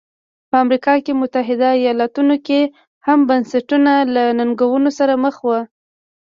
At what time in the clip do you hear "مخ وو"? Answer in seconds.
5.23-5.59